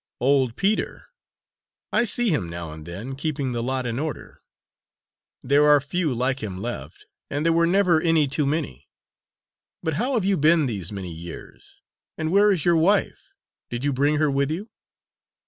"Old 0.19 0.55
Peter! 0.55 1.09
I 1.93 2.05
see 2.05 2.29
him, 2.31 2.49
now 2.49 2.73
and 2.73 2.87
then, 2.87 3.13
keeping 3.15 3.51
the 3.51 3.61
lot 3.61 3.85
in 3.85 3.99
order. 3.99 4.39
There 5.43 5.65
are 5.67 5.79
few 5.79 6.11
like 6.15 6.41
him 6.41 6.59
left, 6.59 7.05
and 7.29 7.45
there 7.45 7.53
were 7.53 7.67
never 7.67 8.01
any 8.01 8.27
too 8.27 8.47
many. 8.47 8.87
But 9.83 9.93
how 10.01 10.15
have 10.15 10.25
you 10.25 10.37
been 10.37 10.65
these 10.65 10.91
many 10.91 11.13
years, 11.13 11.83
and 12.17 12.31
where 12.31 12.51
is 12.51 12.65
your 12.65 12.77
wife? 12.77 13.29
Did 13.69 13.83
you 13.83 13.93
bring 13.93 14.15
her 14.15 14.31
with 14.31 14.49
you?" 14.49 14.71